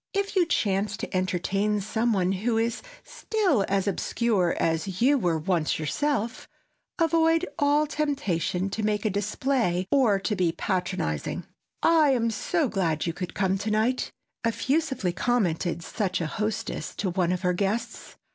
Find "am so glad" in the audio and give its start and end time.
12.13-13.05